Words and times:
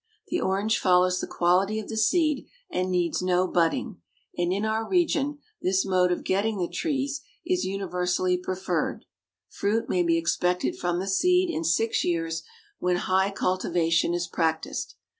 The 0.29 0.41
orange 0.41 0.79
follows 0.79 1.19
the 1.19 1.27
quality 1.27 1.79
of 1.79 1.87
the 1.87 1.95
seed, 1.95 2.47
and 2.71 2.89
needs 2.89 3.21
no 3.21 3.47
budding; 3.47 4.01
and 4.35 4.51
in 4.51 4.65
our 4.65 4.83
region 4.89 5.37
this 5.61 5.85
mode 5.85 6.11
of 6.11 6.23
getting 6.23 6.57
the 6.57 6.67
trees 6.67 7.21
is 7.45 7.65
universally 7.65 8.35
preferred. 8.35 9.05
Fruit 9.47 9.87
may 9.89 10.01
be 10.01 10.17
expected 10.17 10.75
from 10.75 10.97
the 10.97 11.05
seed 11.07 11.51
in 11.51 11.63
six 11.63 12.03
years, 12.03 12.41
when 12.79 12.95
high 12.95 13.29
cultivation 13.29 14.15
is 14.15 14.25
practised. 14.25 14.95